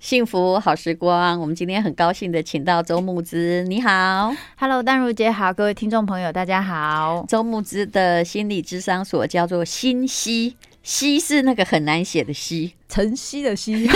[0.00, 7.22] 幸福好时光，我们今天很高兴的请到周牧之，你好，Hello，丹如姐好，各位听众朋友大家好。
[7.28, 13.86] 周牧之的心理智商所叫做心西，西是那个很难写的西，晨曦的曦，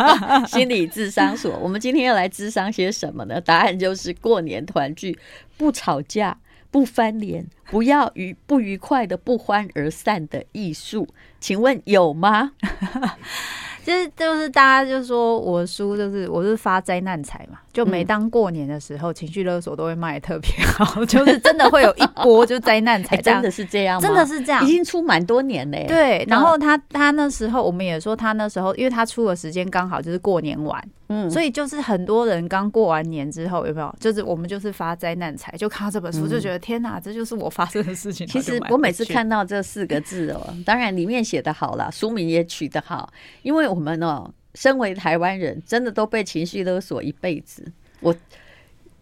[0.48, 1.54] 心理智商所。
[1.58, 3.38] 我们今天要来智商些什么呢？
[3.38, 5.18] 答案就是过年团聚，
[5.58, 6.38] 不吵架，
[6.70, 11.06] 不翻脸，不要愉不愉快的不欢而散的艺术，
[11.38, 12.52] 请问有吗？
[13.84, 24.06] 其实就是大家就说我叔就是我是发灾难财嘛，就每当过年的时候，情绪勒索都会卖的特别好， 就是真的会有一波就灾难财，真的是这样吗？
[24.06, 25.86] 真的是这样，已经出蛮多年嘞。
[25.88, 30.82] 对，然后他他那时候我们也说他那时候，因为他出的时间刚好就是过年晚，
[31.12, 33.96] 嗯，所以就是很多人刚过完年之后有没有？
[33.98, 38.26] 就是我们就是发灾难财，就看到这本书就觉得天哪，这就是我发生的事情。
[38.26, 43.10] 其实我每次看到这四个字哦，当然里面写的好了，书名也取得好，
[43.42, 43.70] 因为。
[43.70, 47.64] 我们哦，身为台湾人，真的都被情绪勒索一辈子。
[48.00, 48.12] 我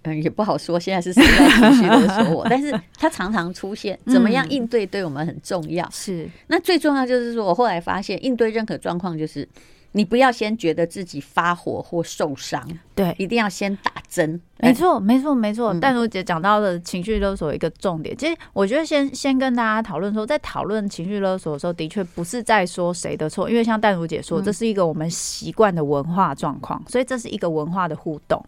[0.03, 2.47] 嗯，也不好说，现在是谁在情绪勒索我？
[2.50, 5.89] 但是他常常出现，怎么样应对对我们很重要。
[5.91, 9.48] 是，那最重要就是说，我后来发现，应对任何状况就是。
[9.92, 12.62] 你不要先觉得自己发火或受伤，
[12.94, 14.41] 对，一定要先打针。
[14.58, 15.72] 没错，没错，没错。
[15.75, 28.44] 淡如姐讲到的情绪勒索一个重点，其实我觉得先先跟大家讨论说，在讨论情绪勒索的时候，的确不是在说谁的错，因为像淡如姐说，这是一个我们习惯的文化状况，所以这是一个文化的互动。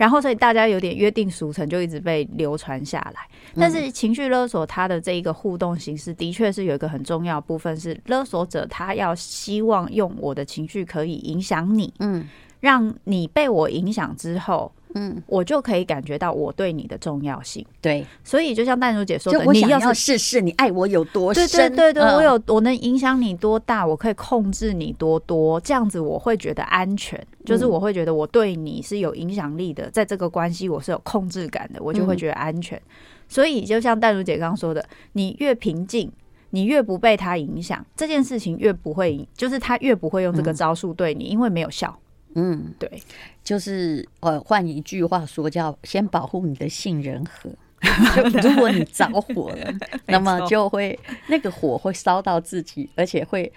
[0.00, 3.20] 然后，所以大家有点约定俗成，就一直被流传下来。
[3.54, 12.26] 但是，情绪勒索它的这一个互动形式，的确是有一个很重要部分，是勒索者他要希望用我的情绪可以影响你，嗯，
[12.60, 14.70] 让你被我影响之后。
[14.96, 17.64] 嗯，我就可以感觉到我对你的重要性。
[17.80, 32.82] 对，所以就像淡如姐说的，你要试试你爱我有多深，对对对对，我有我能影响你多大，我可以控制你多多，这样子我会觉得安全，就是我会觉得我对你是有影响力的，在这个关系我是有控制感的，我就会觉得安全。
[33.28, 36.10] 所以就像淡如姐刚刚说的，你越平静，
[36.50, 41.96] 你越不被他影响，这件事情越不会，就是他越不会用这个招数对你，因为没有效。
[42.34, 43.02] 嗯，对，
[43.42, 47.50] 就是呃，换一句话说，叫先保护你的杏仁核。
[48.42, 49.72] 就如果你着火了，
[50.06, 50.98] 那么就会
[51.28, 53.50] 那个火会烧到自己，而且会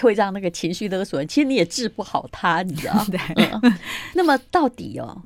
[0.00, 1.28] 会让那个情绪勒索人。
[1.28, 3.04] 其实你也治不好他，你知道？
[3.12, 3.20] 对。
[4.14, 5.22] 那么到底哦，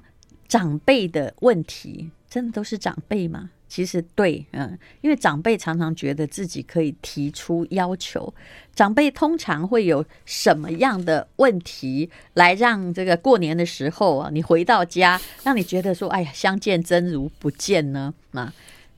[0.49, 3.51] 长辈的问题真的都是长辈吗？
[3.69, 8.33] 其实对，嗯，因为长辈常常觉得自己可以提出要求。
[8.75, 18.15] 长辈通常会有什么样的问题来让这个过年的时候啊，你回到家，让你觉得说，哎呀，相见真如不见呢？
[18.33, 18.53] 啊，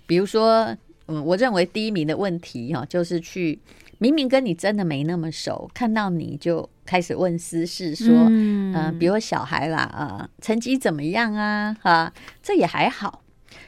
[0.07, 0.77] 比如说，
[1.07, 3.59] 嗯，我认为第一名的问题哈，就是去
[3.99, 11.75] 明明跟你真的没那么熟，看到你就开始问私事，说，嗯，比如小孩啦，啊，成绩怎么样啊？
[11.83, 13.25] 哈，这也还好，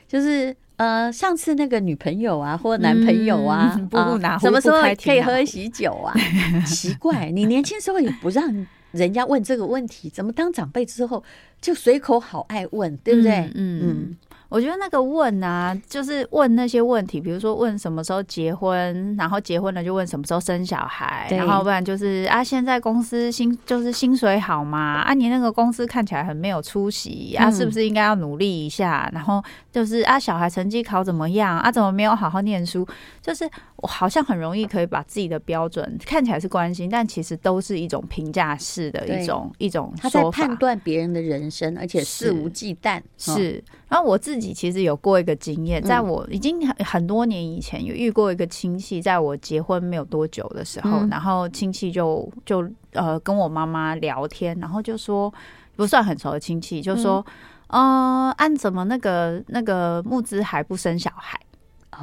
[0.07, 0.55] 就是。
[0.82, 3.70] 呃，上次那个女朋友啊，或男朋友啊，
[4.41, 6.12] 什么时候可以喝喜酒啊？
[6.66, 11.22] 奇怪，你年轻时候也不让人家问这个问题，怎么当长辈之后
[11.60, 13.32] 就随口好爱问，对不对？
[13.54, 13.54] 嗯。
[13.54, 14.16] 嗯嗯
[14.53, 25.01] 我觉得那个问啊，就是问那些问题，比如说问什么时候结婚，然后结婚了就问什么时候生小孩，然后不然就是啊，现在公司薪就是薪水好吗？
[25.07, 29.09] 啊，你那个公司看起来很没有出息啊，是不是应该要努力一下？
[29.15, 29.43] 然后
[29.73, 31.73] 就是啊，小孩成绩考怎么样啊？
[31.73, 32.87] 怎么没有好好念书？
[33.23, 43.01] 就是我好像很容易可以把自己的标准看起来是关心，但其实都是一种评价式的一种一种说法，他在判断别人的人生，而且肆无忌惮。
[43.17, 44.42] 是，然后我自己。
[44.43, 55.33] 自己其实有过一个经验，在我已经很很多年以前有遇过一个亲戚，在我结婚没有多久的时候，然后亲戚就就呃跟我妈妈聊天，然后就说
[55.77, 57.25] 不算很熟的亲戚，就说
[57.69, 61.39] 呃，按怎么那个那个木子还不生小孩？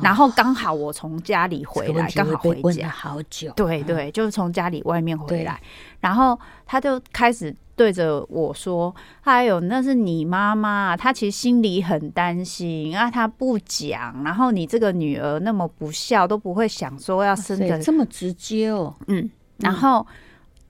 [0.02, 5.62] 然后刚好我从家里回来，刚好回家好久，对对，就是从家里外面回来，
[6.00, 7.56] 然后他就开始。
[7.80, 14.22] 对着我说，哎呦那是你妈妈，她其实心里很担心啊，她不讲。
[14.22, 18.94] 然后你这个女儿那么不孝，都不会想说要生的这么直接哦。
[19.08, 20.06] 嗯，然后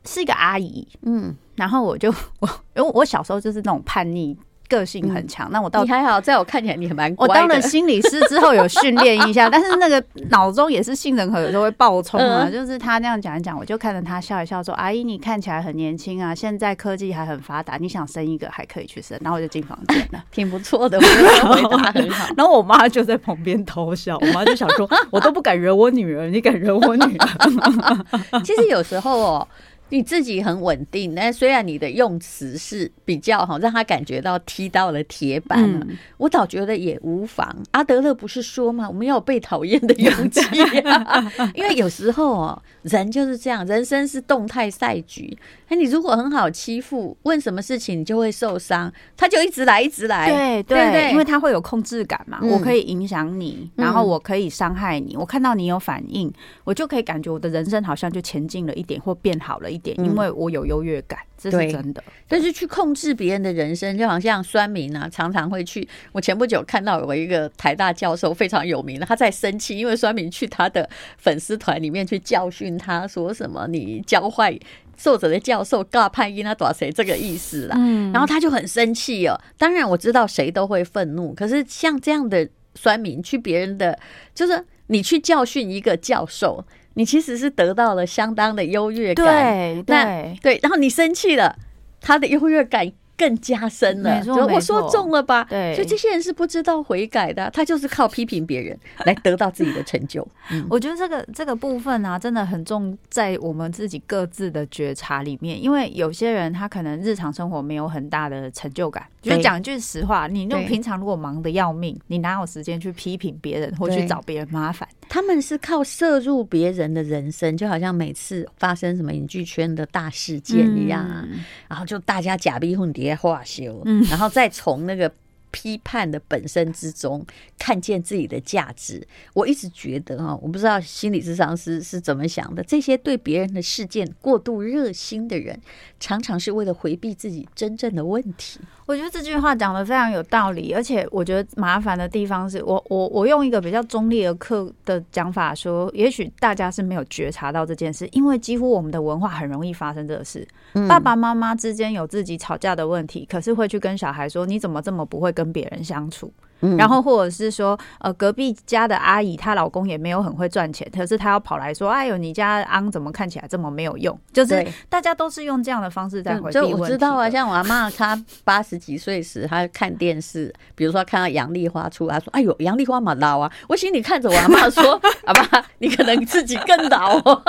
[0.05, 4.37] 是一个阿姨，嗯，然后我就我 因为我小时候就是那种叛逆。
[4.69, 7.13] 个性很强，那我到你还好，在我看起来你很蛮。
[7.17, 12.49] 我当了心理师之后有训练一下，但是那个 脑中也是杏仁核有时候会爆冲啊。
[12.49, 22.31] 就是他那样讲一讲，我就看着他笑一笑，说：“阿姨，你看起来很年轻啊，现在科技还很发达，你想生一个还可以去生。”然后我就进房间了， 挺不错的，回答很好。
[22.37, 29.47] 然后我妈就在旁边偷笑，我妈就想说：“我都不敢惹我女儿，你敢惹我女儿？”其实有时候哦。
[29.89, 37.55] 你自己很稳定，那虽然你的用词是比较好，让他感觉到踢到了铁板了，嗯、我倒觉得也无妨。
[37.71, 38.87] 阿德勒不是说吗？
[38.87, 40.41] 我们要有被讨厌的勇气、
[40.83, 45.37] 啊， 因为有时候哦，人就是这样，人生是动态赛局。
[45.67, 56.31] 哎你如果很好欺负，问什么事情你就会受伤，他就一直来，一直来，对对，对对，因为他会有控制感嘛，嗯、我可以影响你，然后我可以伤害你，嗯、我看到你有反应，
[56.63, 61.19] 我就可以感觉我的人生好像就前进了一点或变好了一点，因为我有优越感。
[61.41, 65.87] 这是真的，但是去控制别人的人生，就好像酸民啊，常常会去。
[66.11, 74.59] 我前不久看到有一个台大教授非常有名的，他在生气，因为酸民去他的粉丝团里面去教训他，说什么你教坏
[74.97, 77.77] 作者的教授，尬判因他多少谁这个意思啦。
[77.79, 79.39] 嗯，然后他就很生气哦。
[79.57, 82.45] 当然我知道谁都会愤怒，可是像这样的
[82.75, 83.97] 酸民去别人的，
[84.35, 86.65] 就是你去教训一个教授。
[86.99, 91.55] 你其实是得到了相当的优越感，对对对，然后你生气了，
[92.01, 92.91] 他的优越感。
[93.19, 95.45] 更加深了，我说中了吧？
[95.49, 100.25] 对，所以这些人是不知道悔改的，他就是靠批评别人 来得到自己的成就。
[100.49, 109.03] 嗯，我觉得这个这个部分啊，真的很重在我们自己各自的觉察里面，因为有些人他可能日常生活没有很大的成就感。
[109.21, 114.87] 就讲一句实话，你那种平常如果忙得要命，你哪有时间去批评别人或去找别人麻烦？
[115.09, 123.08] 他们是靠摄入别人的人生，就好像每次发生什么影剧圈的大事件一样啊，嗯、然后就大家假逼混叠。
[123.15, 125.11] 化修，嗯，然后再从那个
[125.51, 127.25] 批判的本身之中
[127.57, 129.05] 看见自己的价值。
[129.33, 132.63] 我一直觉得哈，我不知道心理咨商师是怎么想的。
[132.63, 135.59] 这些对别人的事件过度热心的人，
[135.99, 138.59] 常常是为了回避自己真正的问题。
[138.85, 150.47] 我觉得这句话讲得非常有道理，而且我觉得麻烦的地方是我我我用一个比较中立的客的讲法说，也许大家是没有觉察到这件事，因为几乎我们的文化很容易发生这个事。
[150.73, 156.33] 嗯、爸爸妈妈之间有自己吵架的问题，可是会去跟小孩说：“你怎么这么不会跟别人相处？”
[156.77, 166.73] 然后或者是说，呃，隔壁家的阿姨她老公也没有很会赚钱，可是她要跑来说：“哎呦，你家昂怎么看起来这么没有用？”就是大家都是用这样的方式在回避问题。
[166.73, 177.41] 我知道啊，像我阿妈，她八十几岁时，她看电视，比如说看到杨丽花出来，说：“哎呦，杨丽花嘛老啊！” 我心里看着我阿妈说：“阿妈，你可能自己更老哦。”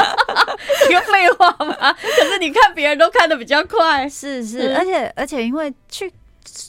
[0.89, 1.93] 一个废话嘛。
[1.93, 6.09] 可是你看别人都看的比较快，是是，而且而且因为去。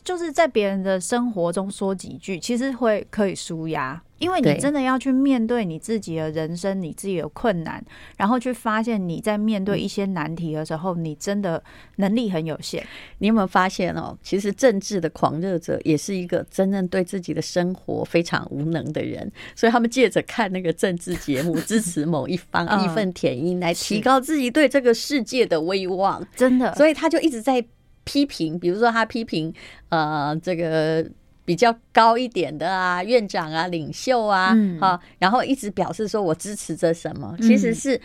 [0.03, 7.83] 就是在别人的生活中说几句，其实会可以舒压，因为你真的要去面对你自己的人生，你自己的困难，
[8.17, 11.61] 然后去发现你在面对一些难题的时候，你真的
[11.97, 12.85] 能力很有限。
[13.17, 14.17] 你有没有发现哦？
[14.21, 26.25] 其实政治的狂热者也是一个真正对自己的生活非常无能的人，所以他们借着看那个政治节目，支持某一方，义愤填膺，来提高自己对这个世界的威望。
[26.35, 27.65] 真的，所以他就一直在。
[28.03, 29.53] 批评，比如说他批评
[29.89, 31.05] 呃这个
[31.45, 37.99] 比较高一点的啊院长啊领袖啊，嗯、啊，然后一直表示说我支持着什么，其实是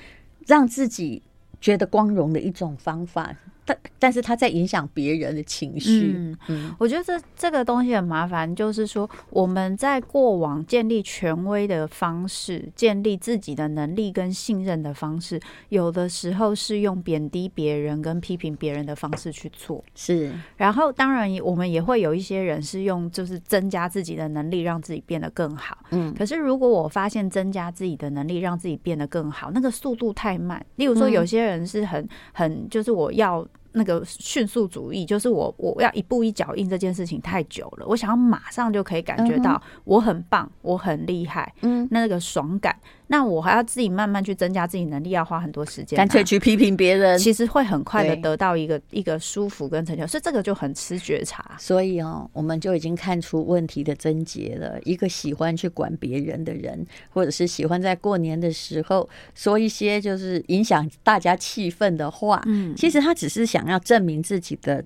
[0.46, 1.22] 让自己
[1.60, 3.34] 觉得光荣的一种方法。
[3.66, 6.14] 但但是他在影响别人的情绪。
[6.16, 15.40] 嗯，嗯，我觉得这这个东西很麻烦，就是说我们在过往建立权威的方式，建立自己的能力跟信任的方式，
[15.70, 19.84] 有的时候是用贬低别人跟批评别人的方式去做。
[19.96, 25.76] 是，然后当然我们也会有一些人是用就是增加自己的能力，让自己变得更好。
[25.90, 30.64] 嗯，可是如果我发现增加自己的能力，让自己变得更好，那个速度太慢。
[30.76, 33.44] 例如说，有些人是很很就是我要。
[33.76, 42.75] 那个迅速主义，就是我我要一步一脚印这件事情太久了，我想要马上就可以感觉到我很棒，我很厉害，嗯，那个爽感。
[43.08, 45.96] 那我还要自己慢慢去增加自己能力，要花很多时间。
[45.96, 51.56] 干脆去批评别人，其实会很快的得到一个一个舒服跟成就，所以这个就很吃觉察。
[51.58, 54.80] 所以哦，我们就已经看出问题的症结了。
[54.82, 64.84] 一个喜欢去管别人的人，或者是喜欢在过年的时候说一些就是影响大家气氛的话，嗯，其实他只是想要证明自己的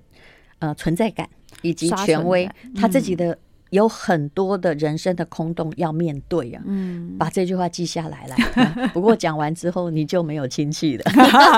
[0.59, 1.27] 呃存在感
[1.61, 3.37] 以及权威，他自己的。
[3.71, 8.35] 有很多的人生的空洞要面对啊，嗯，把这句话记下来了。
[8.93, 11.03] 不过讲完之后你就没有亲戚了。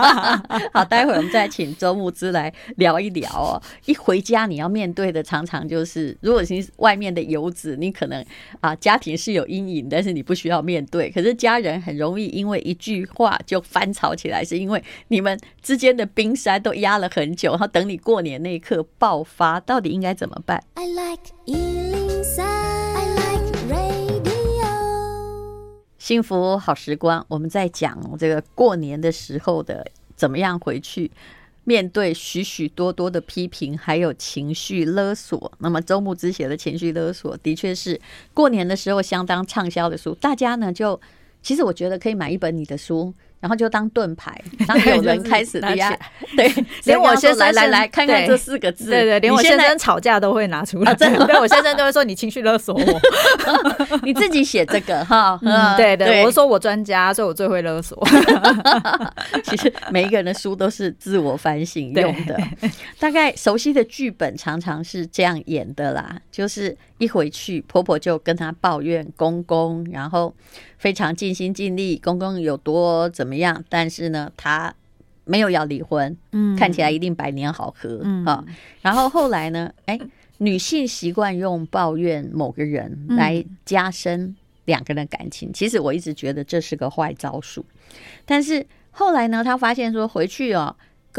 [0.72, 3.62] 好，待会儿我们再请周牧之来聊一聊哦。
[3.86, 8.24] 一回家你要面对的常常就是，如果你是外面的游子，你可能
[8.62, 11.10] 啊家庭是有阴影，但是你不需要面对。
[11.10, 22.03] 可是家人很容易因为一句话就翻炒起来，是因为你们之间的冰山都压了很久，然后等你过年那一刻爆发，到底应该怎么办？I like
[26.04, 31.10] 幸福好时光，我们在讲这个过年的时候的怎么样回去
[31.64, 35.50] 面对许许多多的批评，还有情绪勒索。
[35.60, 37.98] 那么周牧之写的情绪勒索，的确是
[38.34, 40.14] 过年的时候相当畅销的书。
[40.16, 41.00] 大家呢，就
[41.42, 43.14] 其实我觉得可以买一本你的书。
[43.44, 44.34] 然后就当盾牌，
[44.66, 45.94] 当有人开始的呀，
[46.34, 46.50] 对，
[46.86, 53.02] 连我先生来来来看看这四个字，对对，连我先生吵架都会拿出来，真的， 对我先生都会说你情绪勒索我，
[54.04, 58.02] 你自己写这个哈，嗯，对对，我说我专家，所以我最会勒索。
[59.44, 62.40] 其实每一个人的书都是自我反省用的，
[62.98, 66.78] 大概熟悉的剧本常常是这样演的啦，就是。
[67.00, 70.34] 一回去，婆婆就跟她抱怨公公，然后
[70.78, 74.74] 非常尽心尽力，公公有多怎么样，但是呢，她
[75.26, 78.44] 没有要离婚，嗯，看起来一定百年好合，嗯啊，
[78.82, 80.00] 然后后来呢，哎，
[80.38, 84.36] 女性习惯用抱怨某个人来加深
[84.66, 87.66] 两个人的感情，其实我一直觉得这是个坏招数，
[88.26, 90.76] 但是后来呢，她发现说回去哦，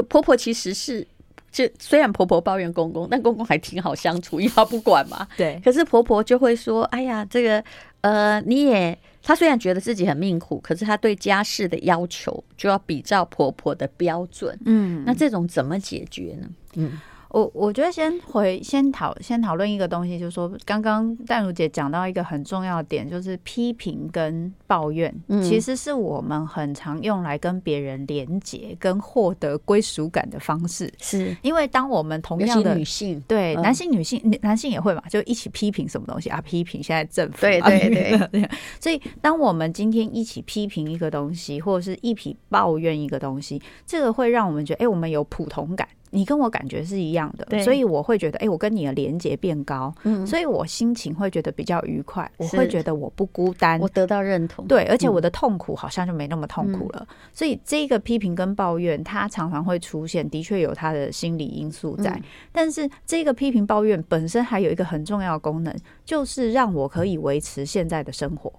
[0.09, 1.06] 婆婆其实是。
[1.54, 5.25] 就虽然婆婆抱怨公公，但公公还挺好相处，因为他不管嘛。
[5.37, 5.61] 对。
[5.64, 7.62] 可是婆婆就会说：“哎呀，这个
[8.04, 8.99] 呃，你也……
[9.23, 14.58] 她虽然觉得自己很命苦，可是她对家事的要求就要比照婆婆的标准。
[14.66, 16.49] 嗯，那这种怎么解决呢？
[16.75, 17.00] 嗯。”
[17.34, 25.12] 我我觉得先回先讨先讨论一个东西，就是说刚刚淡如姐讲到一个很重要的点，就是批评跟抱怨，
[25.42, 30.88] 其实是我们很常用来跟别人连结跟获得归属感的方式。
[30.98, 36.40] 是因为当我们同样的女性对男性女性男性也会嘛，就一起批评什么东西啊？
[36.40, 38.50] 批评现在政府对对对， 对。
[38.78, 45.88] 所以当我们今天一起批评一个东西，或者是一起抱怨一个东西，这个会让我们觉得，哎，我们有普通感。
[46.14, 57.04] 你跟我感觉是一样的，所以我会觉得，哎、欸，我跟你的连接变高，嗯，所以我心情会觉得比较愉快，我会觉得我不孤单，我得到认同，对，而且我的痛苦好像就没那么痛苦了。
[57.11, 68.52] 嗯、所以这个批评跟抱怨，它常常会出现，的确有它的心理因素在，嗯、但是这个批评抱怨本身还有一个很重要的功能，就是让我可以维持现在的生活，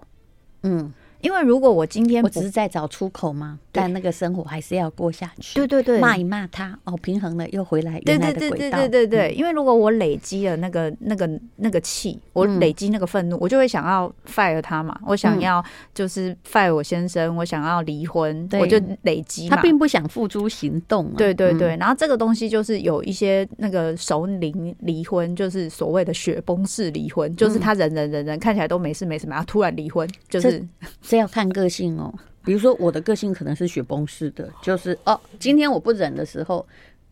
[0.63, 0.93] 嗯。
[1.25, 5.55] 因为如果我今天我只是在找出口嘛，但那个生活还是要过下去。
[5.55, 8.57] 对对对，骂一骂他哦，平衡了又回来原来的轨道。
[8.57, 9.29] 对对对对对。
[9.29, 15.65] 对，因为如果我累积了那个那个那个气，我累积那个愤怒，我就会想要 fire 他嘛，我想要
[15.95, 19.49] 就是 fire 我先生，我想要离婚，我就累积。
[19.49, 21.11] 他并不想付诸行动。
[21.17, 30.63] 对对对，然后这个东西就是有一些那个熟龄离婚，就是所谓的雪崩式离婚，就是他人人人人看起来都没事没什么，然后突然离婚，就是。
[31.15, 36.65] 要看个性哦，比如说我的个性可能是雪崩式的，就是哦，今天我不忍的时候，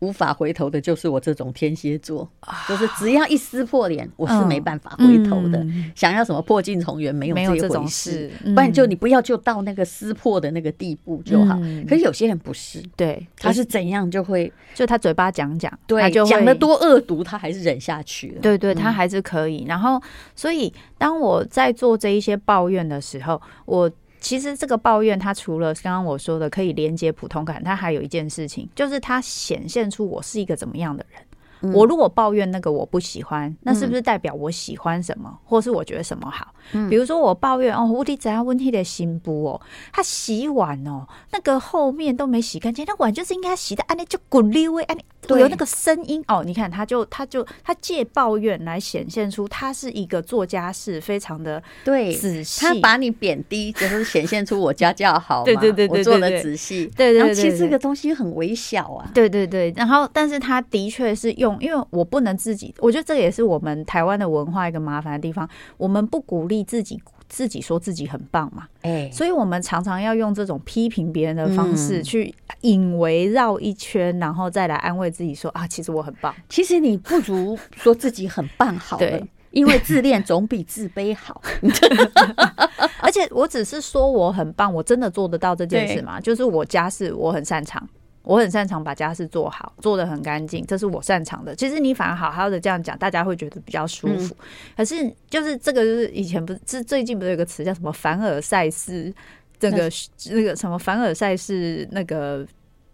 [0.04, 2.30] 无法回头的，就是我这种天蝎座，
[2.68, 5.66] 就是只要一撕破脸，我是没办法回头的。
[5.96, 11.58] 想要什么破镜重圆，没有这种事，不然就你不要就到那个撕破的那个地步就好。
[11.88, 18.42] 可是有些人不是，对，他是怎样就会，就他嘴巴讲讲，对，讲的多恶毒，他还是忍下去了。
[18.42, 19.64] 对对，他还是可以。
[19.66, 20.02] 然后，
[20.36, 23.90] 所以当我在做这一些抱怨的时候，我。
[24.24, 31.74] 其实这个抱怨，它除了刚刚我说的可以连接普通感，它还有一件事情，就是它显现出我是一个怎么样的人。
[31.74, 36.53] 我如果抱怨那个我不喜欢，那是不是代表我喜欢什么，或是我觉得什么好？
[36.90, 45.04] 比如说我抱怨哦，我的怎样问题的新布哦，他洗碗哦，那个后面都没洗干净，那碗就是应该洗的，安妮就滚溜哎，安妮
[45.40, 61.58] 有那个声音哦，你看他就他就他借抱怨来显现出他是一个做家事非常的对仔细，他把你贬低就是显现出我家教好，对对对，我做的仔细，对对对，其实这个东西很微小啊，对对对，然后但是他的确是用。
[61.64, 65.48] 因为我不能自己，我觉得这也是我们台湾的文化一个麻烦的地方。
[65.78, 76.36] 我们不鼓励自己自己说自己很棒嘛，哎，所以我们常常要用这种批评别人的方式去引围绕一圈，然后再来安慰自己说啊，其实我很棒。
[76.50, 81.42] 其实你不如说自己很棒好了，因为自恋总比自卑好。
[83.00, 86.20] 而且我只是说我很棒，我真的做得到这件事吗？
[86.20, 87.88] 就是我家事我很擅长。
[88.24, 91.56] 我很擅长把家事做好，做的很干净，这是我擅长的。
[91.56, 94.34] 其实你反而好好的这样讲，大家会觉得比较舒服。
[94.40, 99.14] 嗯、可是就是这个，就是以前不是，是最近不是有个词叫什么凡尔赛式，
[99.60, 99.90] 这个
[100.32, 102.48] 那个什么凡尔赛是那个。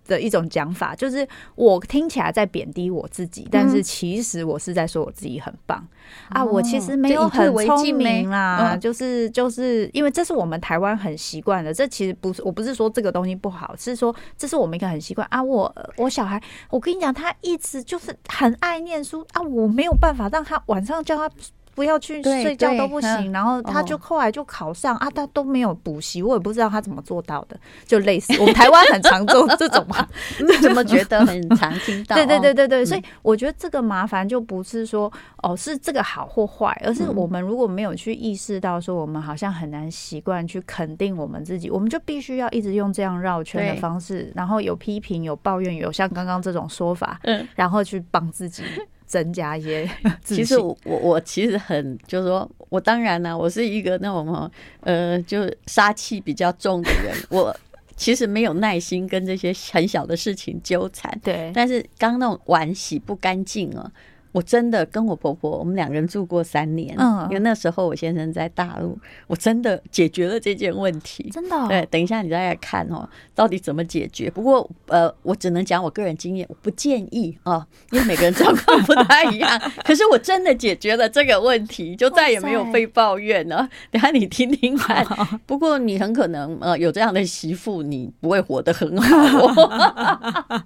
[0.10, 1.25] 的一种讲法，就是
[1.56, 5.88] 我听起来在贬低我自己，但是其实我是在说我自己很棒、
[6.32, 6.44] 嗯、啊！
[6.44, 11.74] 我其实没有很聪明啦，嗯、就是就是因为这是我们台湾很习惯的。
[11.74, 15.42] 这其实不是，我不是说这个东西不好，是说这是我们一个很习惯啊。
[15.42, 21.30] 我我小孩，我跟你讲，他一直就是很爱念书啊，我没有办法让他晚上叫他。
[21.79, 30.05] 不要去睡觉都不行，然后他就后来就考上啊，他都没有补习，我也不知道他怎么做到的，就类似我们台湾很常做这种嘛，
[30.62, 32.17] 怎么觉得很常听到？
[32.19, 35.09] 对对对对对，所以我觉得这个麻烦就不是说
[35.41, 48.63] 哦是这个好或坏，而是我们如果没有去意识到说我们好像很难习惯去肯定我们自己，我们就必须要一直用这样绕圈的方式，然后有批评、有抱怨、有像刚刚这种说法，嗯，然后去帮自己。
[49.10, 49.89] 增加一些，
[50.24, 54.50] 其实我我我其实很就是说，我当然呢，我是一个那种
[54.82, 57.54] 呃，就杀气比较重的人， 我
[57.98, 61.12] 其实没有耐心跟这些很小的事情纠缠。
[61.24, 63.92] 对，但是刚刚那种碗洗不干净啊。
[64.31, 71.67] 我真的跟我婆婆，我们两个人住过三年，嗯，因为那时候我先生在大陆，我真的解决了这件问题，真的、哦。
[71.67, 74.29] 对，等一下你再来看哦，到底怎么解决？
[74.29, 79.59] 不过呃，我只能讲我个人经验，我不建议啊，因为每个人状况不太一样。
[79.83, 83.67] 可是我真的解决了这个问题，就再也没有被抱怨了。
[83.89, 85.05] 等下你听听看。
[85.48, 90.63] 不过你很可能呃有这样的媳妇，你不会活得很好、哦。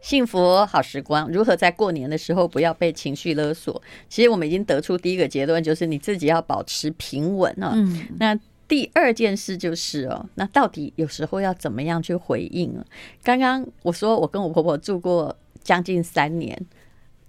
[0.00, 3.80] 幸福好时光，如何在过年的时候不要被情绪勒索？
[4.08, 7.72] 其实我们已经得出第一个结论，就是你自己要保持平稳啊。
[7.74, 12.84] 嗯，那第二件事就是哦，那到底有时候要怎么样去回应啊？
[13.22, 16.58] 刚刚我说我跟我婆婆住过将近三年。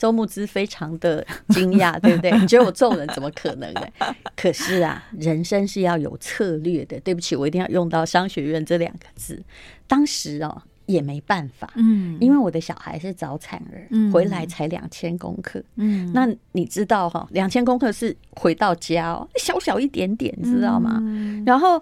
[0.01, 2.31] 周牧之非常的惊讶， 对不对？
[2.39, 3.81] 你觉得我这种人怎么可能呢？
[4.35, 6.99] 可是啊，人生是要有策略的。
[7.01, 9.39] 对不起，我一定要用到商学院这两个字。
[9.85, 20.97] 当时哦，也没办法，嗯，因为我的小孩是早产儿，嗯，回来才两千公克，嗯，那你知道哈，两千公克是回到家哦，小小一点点，你知道吗？
[20.99, 21.79] 嗯，然后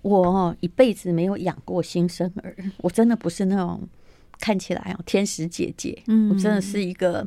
[0.00, 3.78] 我哦，一辈子没有养过新生儿，我真的不是那种。
[4.42, 7.24] 看起来哦，天使姐姐，嗯，我真的是一个，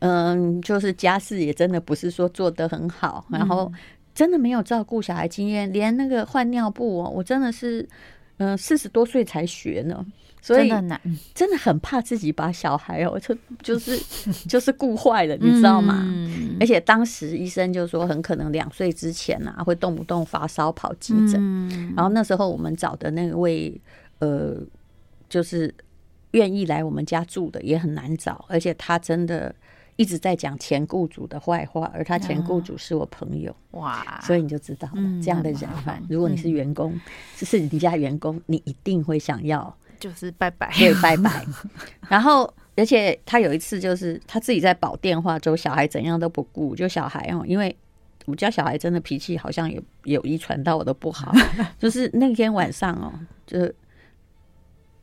[0.00, 3.70] 嗯，就是家事也真的不是说做得很好，然后
[4.12, 7.88] 真的没有照顾小孩经验，连那个换尿布哦，我真的是，
[8.38, 10.04] 嗯，四十多岁才学呢，
[10.42, 11.00] 所以真的难，
[11.32, 13.96] 真的很怕自己把小孩哦，就就是
[14.50, 16.04] 就是顾坏了，你知道吗？
[16.58, 23.80] 而且当时医生就说，很可能两岁之前啊，会动不动发烧跑急诊，然后那时候我们找的那位，
[24.18, 24.56] 呃，
[25.28, 25.72] 就是。
[26.32, 29.54] 愿意来我们家住的也很难找，而且他真的
[29.96, 34.20] 一直在讲前雇主的坏话，而他前雇主是我朋友，哇！
[34.22, 35.68] 所以你就知道了，这样的人，
[36.08, 36.98] 如果你是员工，
[37.34, 41.44] 是是你家员工，你一定会想要就是拜拜，对，拜拜。
[42.08, 47.76] 然后，而且他有一次就是他自己在保电话，之后小孩怎样都不顾，就小孩哦，因为
[48.26, 51.32] 我家小孩真的脾气好像也有遗传到我的不好，
[51.78, 53.12] 就是那天晚上哦，
[53.46, 53.74] 就是。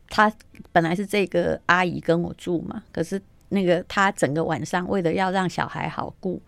[0.10, 0.32] 他
[0.72, 6.42] 本来是这个阿姨跟我住嘛，可是那个他整个晚上为了要让小孩好顾，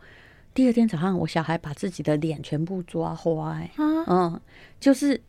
[0.53, 4.39] 第二天早上我小孩把自己的脸全部抓花，欸，嗯，
[4.79, 5.19] 就是，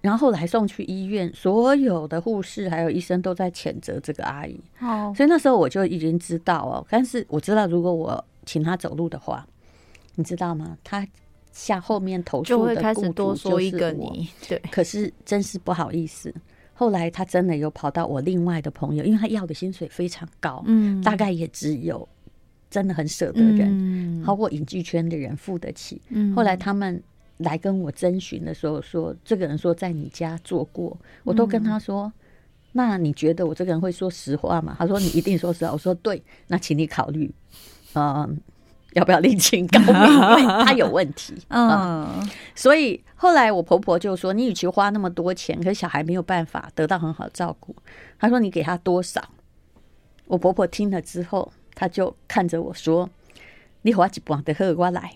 [0.00, 9.46] 然后后来送去医院，所有的护士还有医生都在谴责这个阿姨，哦，所以那时候我就已经知道哦，但是我知道如果我请他走路的话，
[10.16, 10.76] 你知道吗？
[10.84, 11.06] 他
[11.52, 16.34] 下后面投诉的雇主就是我，就会开始多说一个你，对，可是真是不好意思。
[16.74, 22.06] 后来他真的有跑到我另外的朋友，因为他要的薪水非常高，嗯，大概也只有
[22.68, 26.02] 真的很舍得人，包括影剧圈的人付得起。
[26.34, 27.02] 后来他们
[27.38, 32.12] 来跟我征询的时候说，这个人说在你家做过，我都跟他说，
[32.72, 34.76] 那你觉得我这个人会说实话吗？
[34.78, 35.72] 他说你一定说实话。
[35.72, 37.32] 我说对，那请你考虑，
[37.94, 38.38] 嗯。
[38.94, 39.86] 要不要另请高明？
[39.92, 41.34] 因为他有问题。
[41.48, 47.74] 嗯，所以后来我婆婆就说：“你与其花那么多钱，可是小孩没有办法得到很好的照顾。”
[48.18, 49.22] 她说：“你给他多少？”
[50.26, 53.08] 我婆婆听了之后，她就看着我说
[53.82, 55.12] ：“你花几万的贺瓜来。”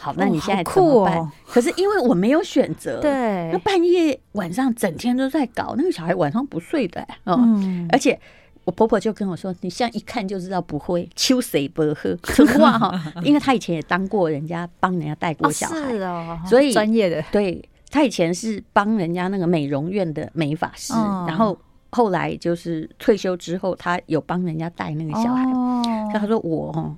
[0.00, 1.30] 好，那你现在怎么办？
[1.46, 8.18] 可是因为我没有选择，对，那半夜晚上整天都在搞，那个小孩晚上不睡的，嗯，而且。
[8.64, 12.16] 我婆婆就跟我说：“你现在一看就知道不会，秋水不喝，
[12.78, 17.20] 哈， 因为她以前也当过人家帮人家带过小孩，哦哦、所以专业的。
[17.32, 21.58] 对，她以前是帮人家那个美容院的美发师，哦、然后
[21.90, 25.44] 后来就是退休之后，她有帮人家带那个小孩。
[25.52, 26.96] 哦、所以她说我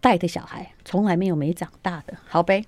[0.00, 2.64] 带的小孩从来没有没长大的，好呗。”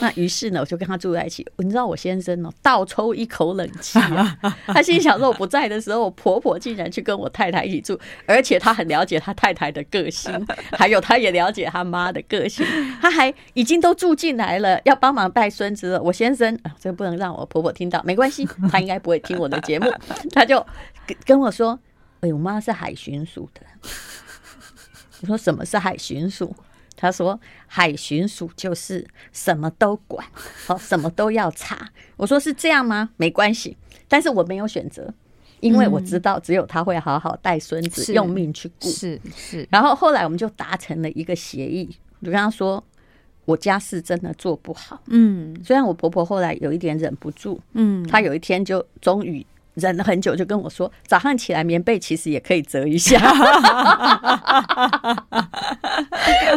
[0.00, 1.46] 那于是呢，我就跟他住在一起。
[1.58, 4.38] 你知道我先生哦，倒抽一口冷气啊！
[4.66, 10.32] 他心想说，我不在的时候，我婆婆竟然去跟我太太一起住，而且他很了解他太太的个性，
[10.72, 12.64] 还有他也了解他妈的个性。
[13.00, 16.02] 他还已经都住进来了，要帮忙带孙子了。
[16.02, 19.90] 我先生啊，这不能让我婆婆听到，没关系，他应该不会听我的节目。
[20.32, 20.64] 他就
[21.06, 21.78] 跟跟我说
[22.20, 23.60] ：“哎，我妈是海巡署的。
[25.20, 26.54] 我说什么是海巡署？
[27.00, 30.26] 他说海巡署就是什么都管，
[30.66, 31.88] 好， 什么都要查。
[32.16, 33.10] 我说是这样吗？
[33.16, 33.76] 没关系，
[34.08, 35.14] 但是我没有选择，
[35.60, 38.88] 因为我知道只有他会好好带孙子，用命去顾。
[38.88, 39.64] 是是。
[39.70, 41.86] 然后后来我们就达成了一个协议，
[42.20, 42.82] 就跟他说
[43.44, 45.00] 我家事真的做不好。
[45.06, 49.46] 嗯，虽然我婆婆后来有一点忍不住，嗯，她有一天就终于。
[49.78, 53.18] 忍了很久，就跟我说，早上起来棉被其实也可以折一下，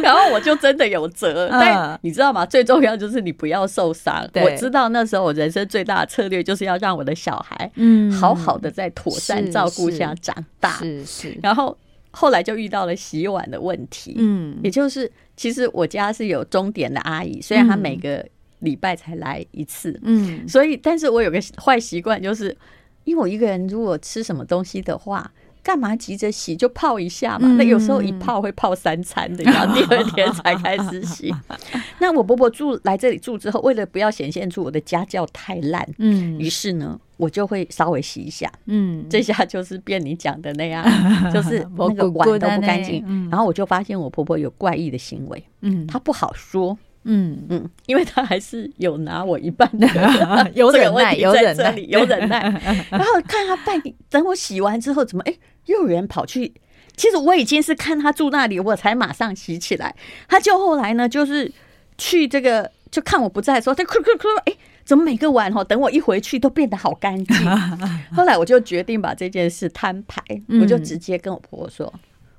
[0.01, 1.47] 然后我就真的有折。
[1.51, 2.45] 但你知道吗？
[2.45, 4.27] 最重要就是你不要受伤。
[4.36, 10.71] 我知道那时候我人生最大的策略就是要让我的小孩，嗯，好好的在妥善照顾下长大。
[10.71, 11.38] 是是。
[11.41, 11.77] 然后
[12.12, 18.25] 后来就遇到了洗碗的问题，嗯，也就是其实我家是有钟点的阿姨，虽然她每个
[18.60, 22.55] 礼拜才来一次，嗯，所以但是我有个坏习惯就是。
[23.03, 25.31] 因为我一个人如果吃什么东西的话，
[25.63, 26.55] 干嘛急着洗？
[26.55, 27.47] 就泡一下嘛。
[27.57, 31.33] 那有时候一泡会泡三餐的，然后 第二天才开始洗。
[31.99, 40.83] 那我婆婆住来这里住之后，为了不要显现出我的家教太烂，嗯，于是呢，我就会稍微洗一下，嗯，这下就是变你讲的那样，
[41.31, 43.05] 就是那个碗都不干净。
[43.29, 46.77] 然后我就发现我婆婆有怪异的行为，嗯，她不好说。
[47.03, 49.87] 嗯嗯，因为他还是有拿我一半的，
[50.53, 52.87] 有忍耐，有忍耐，有忍耐。
[52.91, 55.33] 然后看他半等我洗完之后，怎么哎，
[55.65, 56.53] 又有人跑去？
[56.95, 59.95] 其实我已经是看他住那里，我才马上洗起来。
[60.27, 61.51] 他就后来呢，就是
[61.97, 67.35] 去这个，就看我不在的时候，他哭哭哭，哎，怎么每个碗哈，等我一回去都变得好干净。
[68.13, 70.21] 后来我就决定把这件事摊牌，
[70.61, 71.91] 我就直接跟我婆婆说。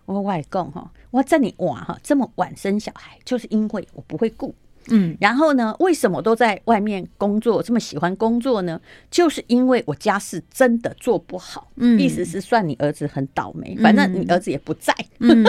[0.05, 4.55] 我外公哈，我在你晚哈这么晚生小孩，就是因为我不会顾，
[4.89, 8.81] 嗯，然后呢，为什么都在外面工作，这么喜欢工作呢？
[9.11, 15.45] 就是因为我家事真的做不好，嗯，意思是算你儿子很倒霉，反正你儿子也不在，嗯，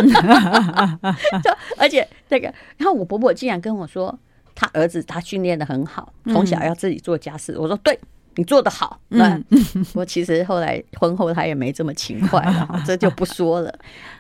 [1.44, 4.18] 就而且那个，然后我婆婆竟然跟我说，
[4.54, 8.00] 他儿子他训练得很好，从小要自己做家事，我说对。
[8.36, 9.44] 你做的好，嗯，
[9.94, 13.74] 我其实后来婚后他也没这么勤快了， 这就不说了。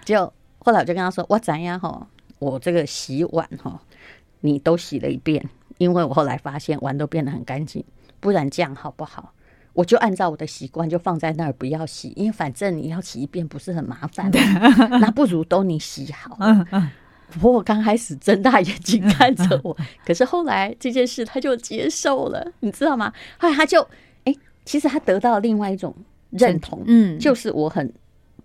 [0.05, 2.07] 就后来我就跟他说，我怎样哈，
[2.39, 3.79] 我这个洗碗哈，
[4.41, 5.43] 你都洗了一遍，
[5.77, 7.83] 因为我后来发现碗都变得很干净，
[8.19, 9.33] 不然这样好不好？
[9.73, 14.29] 我就按照我的习惯就放在那儿不要洗，因为反正你要洗一遍不是很麻烦，
[15.01, 16.37] 那不如都你洗好。
[17.31, 23.11] 不过我刚开始睁大眼睛看着我，可是后来这件事他就接受了，你知道吗？
[23.39, 23.87] 后来他就哎，
[24.65, 25.95] 其实他得到另外一种
[26.31, 27.91] 认同，嗯，就是我很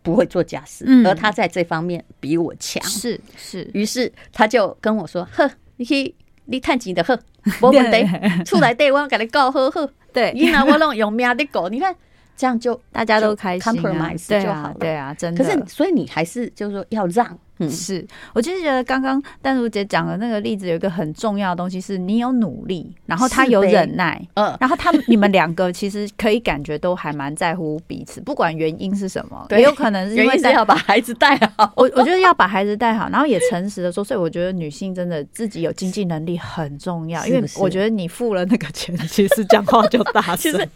[0.03, 3.69] 不会做家事，而他在这方面比我强，是是。
[3.75, 6.15] 于是他就跟我说：“呵，你去
[6.47, 7.19] 你探紧的呵，
[7.61, 8.05] 我们得
[8.45, 11.95] 出来对我给你搞呵呵，对，你拿我弄有命的狗，你看
[12.37, 15.45] 这样就大家都开心，compromise 就好了，对啊，真的。
[15.45, 31.73] 可是所以你还是就是说要让。”嗯，是，我就是觉得刚刚丹如姐讲的那个例子有一个很重要的东西，是你有努力，然后他有忍耐，嗯，然后他们你们两个其实可以感觉都还蛮在乎彼此，不管原因是什么，也有可能是因为是要把孩子带好。
[31.75, 40.37] 我我觉得要把孩子带好，然后也诚实的说，所以我觉得女性真的自己有经济能力很重要，因为我觉得你付了那个钱，其实讲话就大 声。
[40.39, 40.69] 其实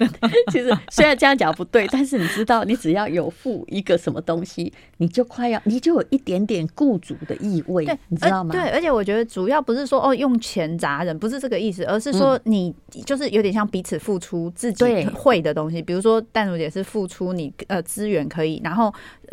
[0.51, 6.67] 其实虽然这样讲不对，但是你知道，你只要有付一个什么东西，你就快要，你就有一点点。
[6.75, 8.53] 雇主的意味，对，你知道吗？
[8.53, 15.81] 对，而且我觉得主要不是说哦用钱砸人，不是这个意思，而是说你就是有点像彼此付出自己会的东西。
[15.83, 18.93] 比如说淡如姐是付出你呃资源可以，然后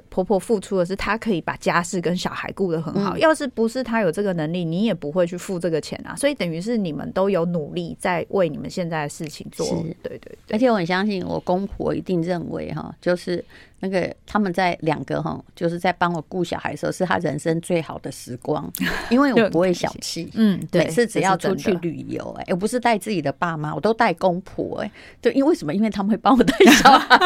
[0.10, 3.18] 婆婆付出的是她可以把家事跟小孩顾得很好。
[3.18, 6.16] 要是不是她有这个能力，你也不会去付这个钱啊。
[6.16, 9.66] 所以等于是你们都有努力在为你们现在的事情做。
[10.04, 13.44] 对对，而且我很相信我公婆一定认为哈，就是。
[13.80, 18.72] 那个他们在两个哈，就是在帮我顾小孩的时候，是他人生最好的时光，
[19.10, 23.30] 因为我不会小气，嗯，每次只要出去旅游，哎，我不是带自己的。
[23.40, 25.74] 爸妈，我都带公婆，哎，对，因为为什么？
[25.74, 27.18] 因为他们会帮我带小孩，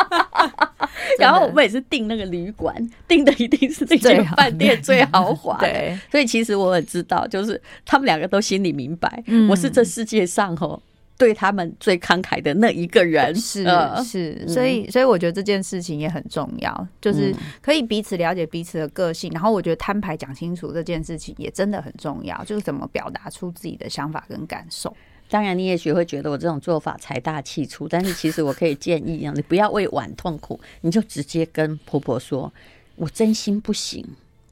[1.20, 2.74] 然后我们也是订那个旅馆，
[3.06, 10.80] 订的一定是那间饭店最豪华，对，所以其实我也知道，就是他们两个都心里明白，我是这世界上哈。
[11.20, 13.36] 对他们最慷慨的那一个人。
[13.36, 13.62] 是
[14.02, 17.30] 是，所以所以我觉得这件事情也很重要，就是
[17.60, 24.96] 可以彼此了解彼此的个性，然后我觉得摊牌讲清楚这件事情也真的很重要，就是怎么表达出自己的想法跟感受。
[25.28, 32.50] 当然，你也许会觉得我这种做法财大气粗，但是其实我可以建议，你不要为碗痛苦，你就直接跟婆婆说
[32.96, 34.02] ：“我真心不行，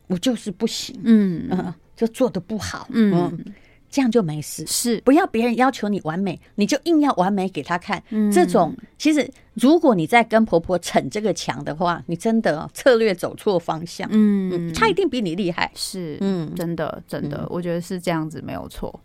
[0.06, 3.42] 我就是不行，嗯，就做的不好，嗯。”
[3.90, 4.66] 这样就没事。
[4.66, 8.02] 是，不要别人要求你完美，你就硬要完美给他看。
[8.10, 14.08] 嗯，这种其实，如果你在跟婆婆逞这个强的话，你真的策略走错方向。
[14.10, 15.70] 嗯，他一定比你厉害。
[15.74, 19.00] 是，嗯，真的，真的，我觉得是这样子，没有错。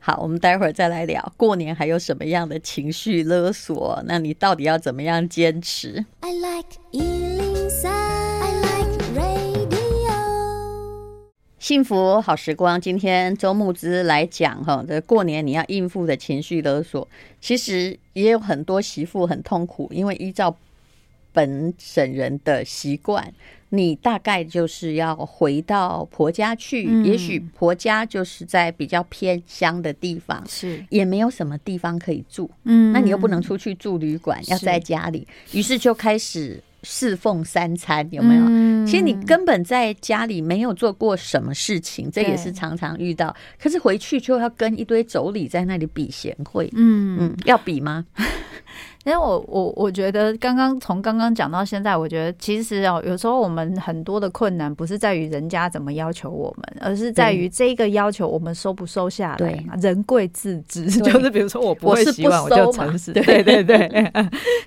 [0.00, 4.02] 好，我们待会儿再来聊过年还有什么样的情绪勒索？
[4.04, 8.43] 那你到底要怎么样坚持？I like 103,
[11.64, 17.08] 幸福好时光，今天周牧之来讲哈，这过年你要应付的情绪勒索，
[17.40, 20.54] 其实也有很多媳妇很痛苦，因为依照
[21.32, 23.32] 本省人的习惯。
[23.70, 30.84] 你大概就是要回到婆家去，嗯、也许婆家就是在比较偏乡的地方，是。
[30.90, 38.44] 也没有什么地方可以住，嗯，那你又不能出去住旅馆，要在家里，于是就开始侍奉三餐，有没有？
[38.46, 43.34] 嗯、其实你根本在家里没有做过什么事情，这也是常常遇到。
[43.60, 48.04] 可是回去就要跟一堆妯娌在那里比贤惠，嗯嗯，要比吗？
[49.04, 59.36] 因为我我我觉得刚刚从刚刚讲到现在，我觉得其实哦，有时候我们很多的困难不是在于人家怎么要求我们，而是在于这个要求我们收不收下来。
[59.36, 63.12] 对，人贵自知，就是比如说我不会洗碗，我就诚实。
[63.14, 64.10] 对对对，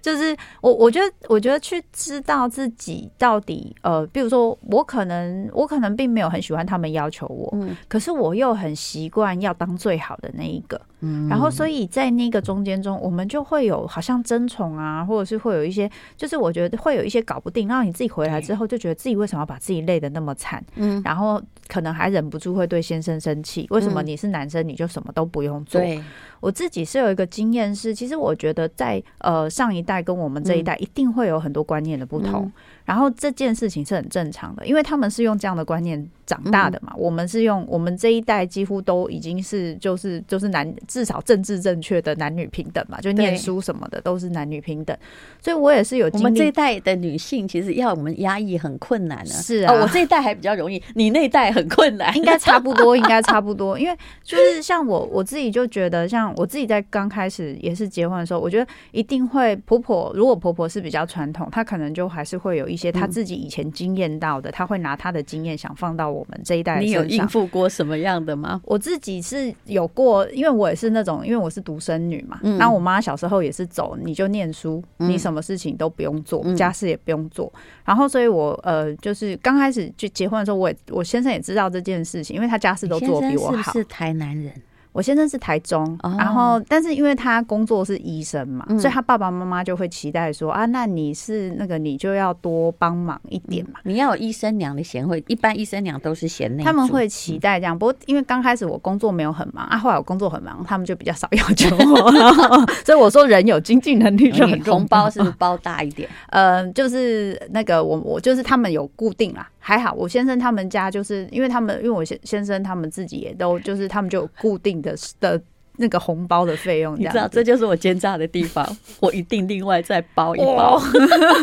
[0.04, 14.24] 就是我我觉得我觉得去知道自己到底呃，比如说我可能我可能并没有很喜欢他们要求我，嗯，可是我又很习惯要当最好的那一个，嗯，然后所以在那个中间中，我们就会有好像。
[14.28, 20.62] 争宠啊，或者是会有一些，就是我觉得会有一些搞不定，然后你自己回来之后，就觉得自己为什么要把自己累得那么惨？
[20.76, 23.66] 嗯，然后可能还忍不住会对先生生气。
[23.70, 25.80] 为什么你是男生你就什么都不用做？
[25.80, 26.04] 对，
[26.40, 32.52] 我自己是有一个经验是，其实我觉得在呃上一代跟我们这一代一定会有很多观念的不同。
[32.86, 36.94] 然后这件事情是很正常的，因为他们是用这样的观念长大的嘛。
[36.96, 44.96] 嗯、我们是用我们这一代几乎都已经是就是就是男至少政治正确的男女平等嘛，就念书什么的都是男女平等。
[45.42, 46.10] 所以我也是有。
[46.14, 49.34] 我们这一代的女性其实要我们压抑很困难呢。
[49.34, 52.16] 是啊、哦，我这一代还比较容易，你那一代很困难。
[52.16, 53.78] 应该差不多，应该 差不多。
[53.78, 62.78] 因为就是像我我自己就觉得，像我自己在刚开始也是结婚的时候，我觉得一定会婆婆如果婆婆是比较传统，她可能就还是会有一。
[62.78, 66.80] 些她自己以前经验到的，她会拿她的经验想放到我们这一代。
[66.80, 68.62] 你有应付过什么样的吗？
[68.66, 72.40] 我自己是有过，因为我也是那种，因为我是独生女嘛。
[72.44, 77.52] 那我妈小时候也是走，你就念书，你什么事情都不用做，家事也不用做。
[77.84, 83.72] 然后，所以我呃，就是刚开始就结婚的时候，我也我先生也知道这件事情，因为他家事都做比我好。
[83.72, 84.54] 是台南人。
[84.92, 97.78] 我先生是台中，然后但是因为他工作是医生嘛，所以他爸爸妈妈就会期待说啊，那你是那个你就要多帮忙一点嘛，你要有医生娘的贤惠，一般医生娘都是贤内，他们会期待这样。
[97.78, 102.12] 不过因为刚开始我工作没有很忙啊，后来我工作很忙，他们就比较少要求我，
[102.84, 104.78] 所以我说人有经济能力就很重要。
[104.80, 106.10] 红包是不是包大一点？
[106.30, 109.48] 呃，就是那个我我就是他们有固定啦。
[109.68, 115.38] 还好，我先生他们家就是因为他们，因为我先先生他们自己也都就是他们就有固定的的
[115.76, 118.66] 那个红包的费用，你知道，这就是我奸诈的地方，
[119.02, 120.82] 我一定另外再包一包，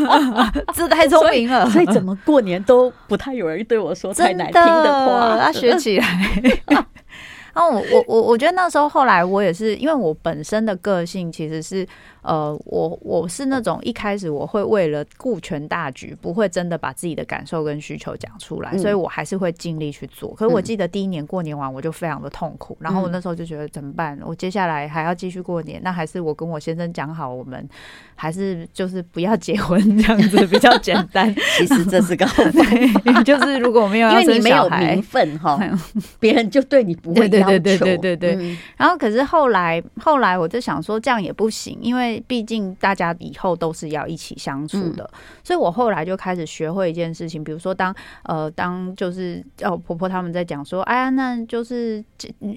[0.73, 6.07] 这太聪明了，所以怎么过年都不太有人对我说太难听的话，要学起来。
[7.53, 11.87] 然 后我我我我觉得那时候后来我也是，因为我本身的个性其实是。
[12.25, 20.33] 呃，我我是那种一开始我会为了顾全大局，不会真的把自己的感受跟需求讲出来，嗯、所以我还是会尽力去做。
[20.35, 24.19] 可是我记得第一年过年完，我就非常的痛苦，嗯、然后我那时候就觉得怎么办？
[24.25, 27.69] 我接下来还要继续过年，那还是我跟我先生讲好，我们
[28.15, 31.31] 还是就是不要结婚这样子比较简单。
[31.59, 32.43] 其实这是个好
[33.23, 35.61] 就是如果我们要因为你没有名分哈，
[36.19, 37.47] 别人就对你不会要求。
[37.47, 38.37] 对对对对对对对。
[38.37, 42.14] 嗯、然后可是后来后来我就想说这样也不行，因为。
[42.27, 52.05] 毕竟大家以后都是要一起相处的，嗯、所以我后来就开始学会一件事情，比如说当呃当就是哦婆婆他们在讲说，哎呀，那就是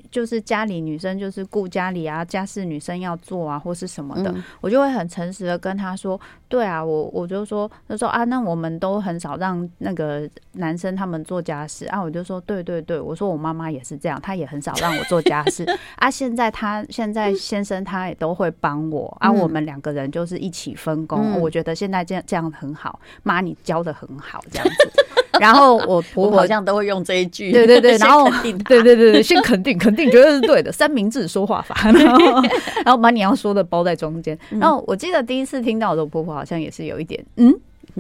[0.09, 15.65] 就是家里女生就是顾家里啊，家事女生要做啊，或是什么的，嗯、我就会很诚实的跟她说，对啊，我我就说他说啊，那我们都很少让那个男生他们做家事啊，我就说对对对，我说我妈妈也是这样，她也很少让我做家事
[15.97, 19.47] 啊，现在他现在先生他也都会帮我啊，我。
[19.47, 22.99] 我们两个人就是一起分工，嗯、我觉得现在这样这样很好。
[23.23, 24.91] 妈，你教的很好，这样子。
[25.39, 31.75] 然后我婆婆好像都会用这一句，对对对， 然后对对对对，先肯定， 肯定绝对是对的，三明治说话法。
[31.91, 32.41] 然后，
[32.85, 34.37] 然后把你要说的包在中间。
[34.49, 37.53] 然后我记得第一次听到的婆婆好像也是有一点，嗯。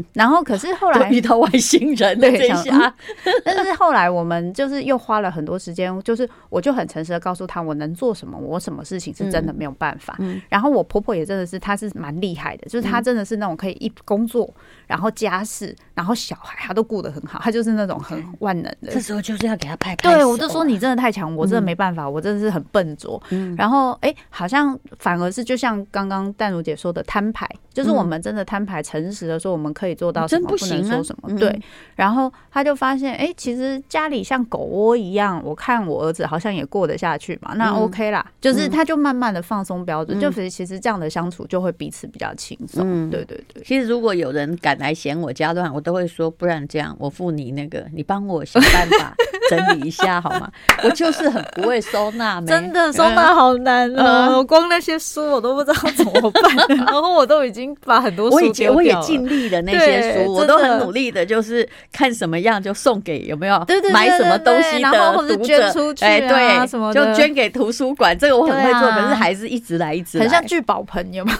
[0.13, 2.93] 然后可是后来遇到外星人，对，这下，
[3.43, 10.15] 但是后来我们就是又花了很多时间，就是我就很诚实的告诉他我能做什么，我什么事情是真的没有办法。
[10.19, 14.51] 嗯，然后我婆婆也真的是，她是蛮厉害的，就是她真的是那种可以一工作，
[14.85, 18.91] 然后家事，然后小孩，她都顾得很好，她就是那种很万能的。
[18.91, 20.13] 这时候就是要给她拍拍。
[20.13, 23.21] 对，我就说你真的太强，我真的没办法，我真的是很笨拙。
[23.29, 31.37] 嗯，然后哎，好像反而是就像刚刚淡如姐说的摊牌，就是我们真的摊牌，诚实的说我们可以做到什么，不能说什么。
[31.37, 31.61] 对，
[31.95, 38.25] 然后他就发现，哎，其实家里像狗窝一样，我看我儿子好像也过得下去嘛，那 OK 啦。
[38.41, 43.09] 就是他就慢慢的放松标准，就其实其实这样的相处就会彼此比较轻松。
[43.09, 43.63] 对对对。
[43.63, 49.15] 其实如果有人敢来嫌我家乱，我都会说，不然这样，我付你那个，你帮我想办法
[49.49, 50.49] 整理一下好吗？
[50.83, 58.35] 我就是很不会收纳，真的收纳好难哦，光那些书我都不知道怎么办， 然后我都已经把很多书。
[58.75, 63.63] 我也尽力的那些书，我都很努力的，就是看什么样就送给有没有？
[63.65, 68.17] 对对对，买什么东西的读者，捐出去啊，对，什么就捐给图书馆。
[68.17, 71.37] 这个我很会做，可是还是一直来一直来，很像聚宝盆，有没有？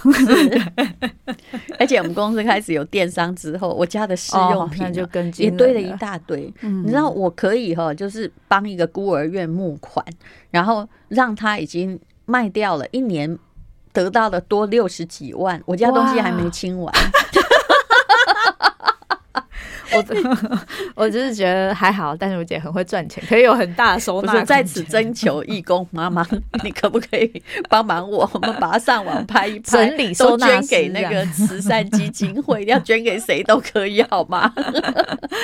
[1.80, 6.52] 而且我们公司开始有电商之后，我家的试用品就跟也堆了一大堆。
[6.60, 10.04] 你知道我可以哈，就是帮一个孤儿院募款，
[10.50, 13.38] 然后让他已经卖掉了一年，
[13.92, 16.92] 得到了多六十几万，我家东西还没清完。
[19.92, 20.04] 我
[20.94, 24.44] 我就是觉得还好，但是我姐很会赚钱，可以有很大的收纳。
[24.44, 26.26] 在此征求义工妈妈，
[26.64, 28.28] 你可不可以帮忙我？
[28.32, 34.52] 我们把它上网拍一拍，整理收纳，捐给那个慈善基金会，要捐给谁都可以，好吗？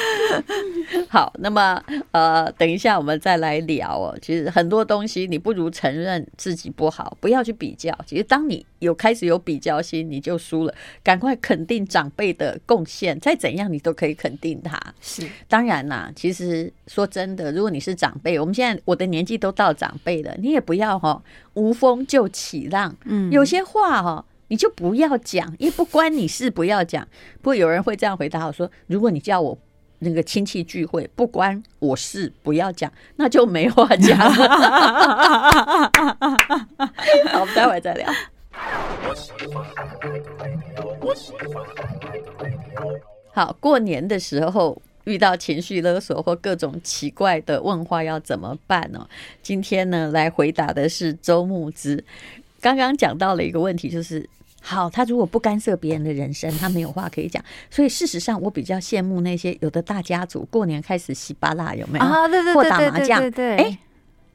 [1.08, 4.16] 好，那么呃，等一下我们再来聊哦。
[4.20, 7.96] 其实很多东西，你不如承认自己不好，不要去比较。
[8.06, 10.74] 其实当你有开始有比较心，你就输了。
[11.02, 14.80] 赶快肯定长辈的贡献，再怎样你都可以肯定他。
[15.00, 16.12] 是，当然啦。
[16.14, 21.22] 其实说真的，如果你是长辈，我们现在我的年纪都到长辈了，你也不要哈
[21.54, 22.94] 无风就起浪。
[23.04, 27.08] 嗯，有些话哈你就不要讲，因为不关你事，不要讲。
[27.40, 29.58] 不过有人会这样回答我说：如果你叫我
[30.00, 34.18] 那个亲戚聚会不关我事，不要讲，那就没话讲。
[37.32, 38.06] 好，我们待会再聊。
[43.32, 49.06] 好，过年的时候遇到情绪勒索或各种奇怪的问话要怎么办呢？
[49.42, 52.02] 今天呢，来回答的是周牧之。
[52.60, 54.28] 刚刚讲到了一个问题，就是
[54.62, 57.44] 好，他如果不干涉别人的人生，他没有话可以讲。
[57.68, 62.04] 所以事实上，我比较羡慕那些有的大家族过年开始洗巴拉，有没有？
[62.04, 63.78] 啊，对对对，或打麻将，对对，哎。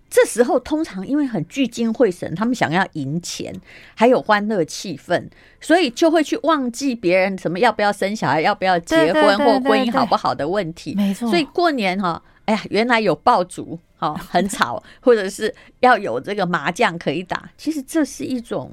[0.09, 3.53] 这时候通常因为很聚精会神，他们想要赢钱，
[3.95, 5.29] 还有欢乐气氛，
[5.61, 10.95] 所以就会去忘记别人什么要不要生小孩、要不要结婚或婚姻好不好的问题。
[10.95, 18.71] 没错，所以过年哈，哎呀，原来有爆竹哈，很吵，或者是要有这个麻将可以打，其实这是一种。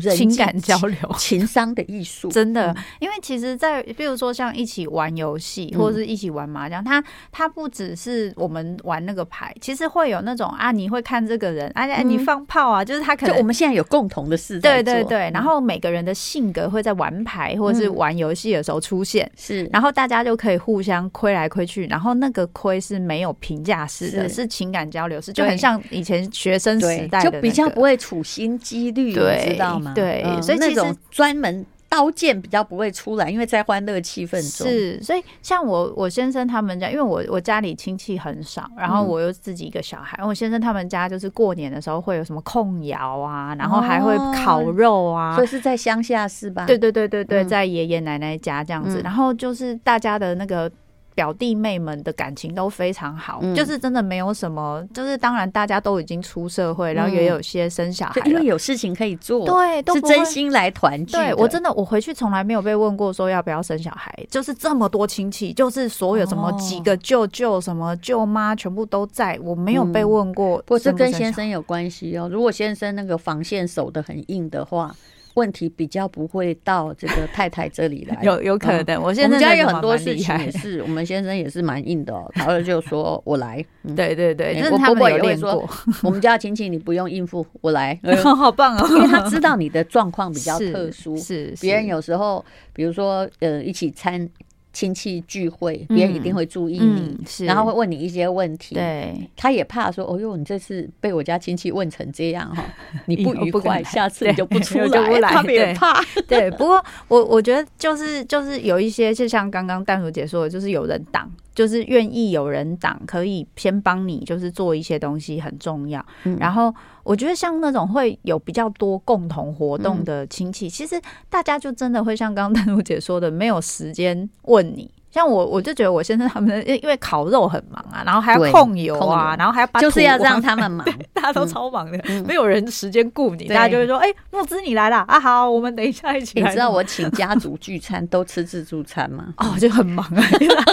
[0.00, 29.83] 情感交流、情商的艺术， 真的，因为其实，在比如说像一起玩游戏或者是一起玩麻将，它它不只是我们玩那个牌，其实会有那种啊，你会看这个人，哎啊，你放炮啊，就是他可能就我们现在有共同的事，对对对，然后每个人的性格会在玩牌或者是玩游戏的时候出现，是，然后大家就可以互相亏来亏去，然后那个亏是没有评价式的，是情感交流式，就很像以前学生时代，就比较不会处心积虑，你知道吗？
[29.92, 34.66] 对，嗯、所以其实那种专门刀剑比较不会出来，因为在欢乐气氛中。
[34.66, 46.64] 是，所以像我我先生他们家，因为我我家里亲戚很少，然后我又自己一个小孩，嗯、我先生他们家就是过年的时候会有什么控窑啊，然后还会烤肉啊，哦、所以是在乡下是吧？
[46.66, 50.70] 对对对对对，在爷爷奶奶家这样子，嗯、然后就是大家的那个。
[51.14, 61.12] 表弟妹们的感情都非常好，嗯、就是真的没有什么，就是当然大家都已经出社会，嗯、然后也有些生小孩，因为有事情可以做，对，都是真心来团聚。
[61.12, 70.62] 对，我真的，我回去从来没有被问过说要不要生小孩，就是这么多亲戚，就是所有什么几个舅舅、什么舅妈，全部都在，我没有被问过。
[70.66, 74.94] 不是跟先生有关系哦，如果先生那个防线守得很硬的话。
[75.34, 79.02] 问题比较不会到这个太太这里来， 有有可能。
[79.02, 82.30] 我现在我们家有很多事情也是，我们先生也是蛮硬的哦。
[82.34, 83.64] 然后就说我来，
[83.96, 85.68] 对对对，我婆婆也会说，
[86.02, 87.98] 我们家亲戚你不用应付，我来，
[88.36, 88.86] 好棒哦。
[88.90, 94.28] 因为他知道你的状况比较特殊，是别人有时候，比如说呃一起参
[94.74, 98.74] 亲戚聚会，别人一定会注意你，是，然后会问你一些问题。
[98.74, 102.62] 对，他也怕说，哦哟，你这次被我家亲戚问成这样哈，
[103.06, 104.78] 你不愉快，下次你就不出
[105.20, 105.32] 来。
[105.32, 105.98] 他们也怕。
[106.28, 111.30] 对，不过我我觉得就是就是有一些，就像刚刚淡如姐说的，就是有人挡。
[111.54, 116.04] 就是愿意有人挡，可以先帮你，就是做一些东西很重要。
[116.24, 116.74] 嗯、然后
[117.04, 124.90] 我觉得像那种会有比较多共同活动的亲戚，嗯、其实大家就真的会像刚刚 丹如姐说的，没有时间问你。
[125.14, 130.84] 像我，我就觉得我先生他们因为烤肉很忙啊，然后还要控油啊，然后还要把就是要让他们忙，
[131.14, 139.26] 大家都超忙的，没有人时间顾你，大家就会说：“哎，木子你来了啊，好，我们等一下一起。”你知道我请家族聚餐都吃自助餐吗？
[139.36, 140.22] 哦，就很忙啊，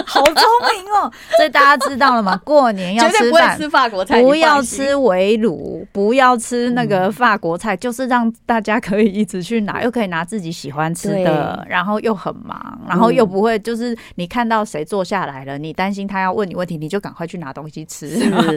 [0.04, 1.08] 好聪明哦！
[1.38, 2.36] 所以大家知道了吗？
[2.44, 14.28] 过年要吃饭，吃法国菜，不要吃围炉，不要吃那个法国菜，就是让大家可以一直去拿，又可以拿自己喜欢吃的，然后又很忙，然后又不会就是你。
[14.32, 18.30] 看到谁坐下来了，你担心他要问你问题，你就赶快去拿东西吃，是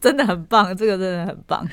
[0.00, 1.66] 真的很棒，这个真的很棒。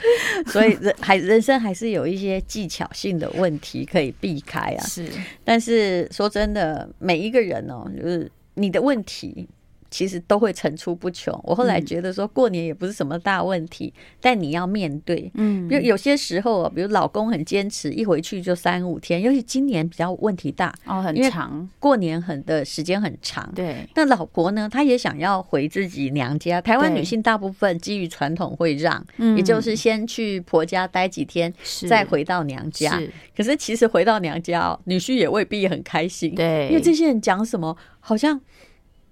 [0.48, 4.84] 所以人还人生还是有一些技巧性的问题可以避开啊。
[4.84, 5.08] 是，
[5.44, 9.48] 但是说真的，每一个人哦，就是你的问题。
[9.96, 11.34] 其实都会层出不穷。
[11.46, 15.32] 我后来觉得说，过年也不是什么大问题，嗯、但你要面对。
[15.36, 19.22] 嗯，比如有些时候啊，比如老公很坚持，一回去就三五天。
[19.22, 23.50] 尤其今年比较问题大哦，很长，过年很的时间很长。
[23.56, 26.60] 对，那老婆呢，她也想要回自己娘家。
[26.60, 29.02] 台湾女性大部分基于传统会让，
[29.38, 31.54] 也就是先去婆家待几天，
[31.88, 33.02] 再回到娘家。
[33.34, 36.36] 可是其实回到娘家，哦女婿也未必很开心。
[36.36, 38.42] 对，因为这些人讲什么，好像。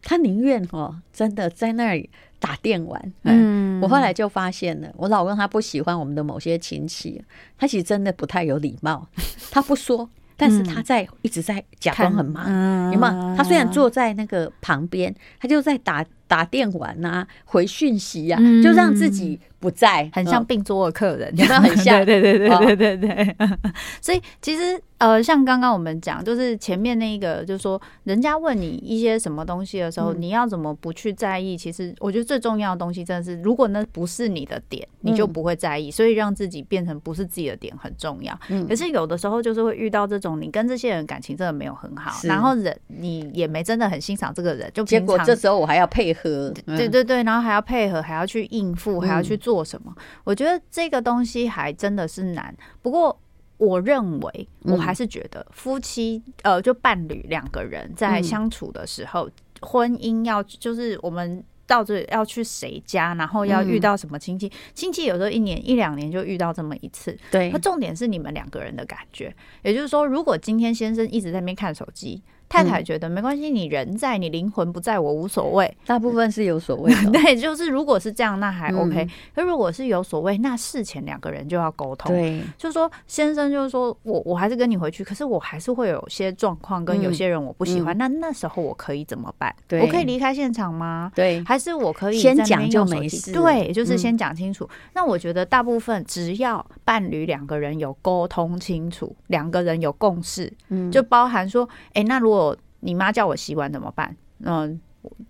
[0.04, 3.14] 他宁愿哦，真的在那里打电玩。
[3.24, 7.24] 嗯，我后来就发现了，我老公他不喜欢我们的某些亲戚，
[7.58, 9.08] 他其实真的不太有礼貌。
[9.50, 12.46] 他不说，但是他在一直在假装很忙。
[12.92, 13.36] 有没有？
[13.36, 22.06] 他虽然坐在那个旁边，他就在打打电玩啊，回讯息呀，就让自己不在，很像病桌的客人，有没有很像？
[22.06, 23.36] 对对对对对对对。
[24.02, 24.82] 所以其实。
[25.00, 31.58] 呃，像刚刚我们讲，就是前面那个，就是说，人家问你一些什么东西的时候，嗯、你要怎么不去在意？
[31.58, 35.90] 其实我觉得最重要的东西，真的是，如果那不是你的点，你就不会在意。
[35.90, 38.34] 嗯、所以让自己变成不是自己的点很重要。
[38.48, 46.13] 嗯、可是有的时候就是会遇到这种，你跟这些人感情真的没有很好，然后人你也没真的很欣赏这个人，就结果这时候我还要配合，
[46.66, 49.94] 对对对，然后还要配合，还要去应付，还要去做什么？
[49.98, 52.56] 嗯、我觉得这个东西还真的是难。
[52.82, 53.20] 不过。
[53.58, 59.30] 我认为，我还是觉得夫妻，呃，就伴侣两个人在相处的时候，
[59.62, 67.18] 婚姻要就是我们到这要去谁家，然后要遇到什么亲戚，亲戚有时候一年一两年就遇到这么一次。
[67.32, 72.22] 对，那重点是你们两个人的感觉，也就是说，如果今天先生一直在那边看手机。
[72.54, 75.76] 太太觉得没关系，你人在，你灵魂不在，我无所谓。
[75.88, 79.08] 大部分是有所谓的， 对，就是如果是这样，那还 OK。
[79.34, 82.14] 可如果是有所谓，那事前两个人就要沟通。
[82.14, 89.54] 对，就是说先生就是说我我还是跟你回去，可是我还是会有些状况跟有些人我不喜欢，那那时候我可以怎么办？
[89.82, 91.12] 我可以离开现场吗？
[91.16, 93.32] 对，还是我可以先讲就没事？
[93.34, 94.70] 对，就是先讲清楚。
[94.94, 102.43] 那我觉得大部分只要伴侣两个人有沟通清楚，两个人有共识，嗯，就包含说，哎，那如果
[102.80, 104.16] 你妈叫我洗碗怎么办？
[104.40, 104.80] 嗯，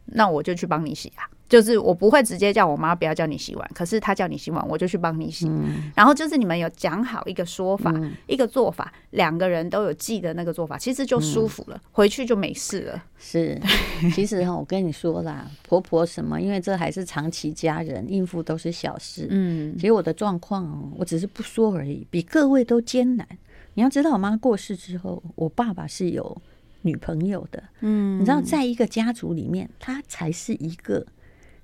[0.06, 1.28] 那我就去帮你洗啊。
[1.50, 5.46] 就是我不会直接叫我妈不要叫你洗碗，可是她叫你洗碗，我就去帮你洗。
[5.48, 13.04] 嗯、然后就是你们有讲好一个说法，嗯、一个做法，两个人都有记得那个做法，其实就舒服了，嗯、回去就没事了。
[13.20, 13.62] 是，
[14.16, 19.28] 其实哈，我跟你说啦，婆婆什么，因为这还是长期家人，应付都是小事。
[19.30, 23.28] 嗯，其实我的状况哦，我只是不说而已，比各位都艰难。
[23.76, 26.42] 你要知道，我妈过世之后，我爸爸是有。
[26.84, 31.06] 女朋友的，嗯，你知道，在一个家族里面，他才是一个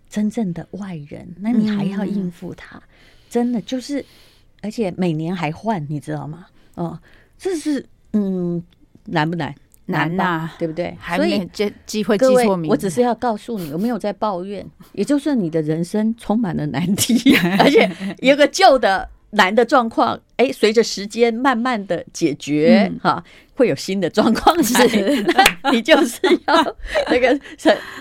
[0.09, 2.81] 真正的外人，那你还要应付他，嗯、
[3.29, 4.03] 真的就是，
[4.61, 6.47] 而且每年还换，你知道吗？
[6.75, 6.99] 哦，
[7.37, 8.63] 这是嗯，
[9.05, 9.53] 难不难？
[9.85, 10.95] 难吧，难对不对？
[11.15, 17.89] 所以这机会记错名，我只是要告诉你，我没有在抱怨，也就是你的人生充满了难题， 而且
[18.19, 19.09] 有个旧的。
[19.31, 23.23] 难的状况，哎，随着时间慢慢的解决，哈、嗯啊，
[23.55, 24.73] 会有新的状况是，
[25.23, 26.75] 那 你就是要
[27.09, 27.39] 那个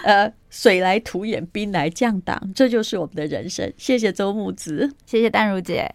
[0.05, 3.73] 呃，水来土掩，兵来将挡，这就是我们的人生。
[3.77, 5.95] 谢谢周木子，谢谢丹如姐。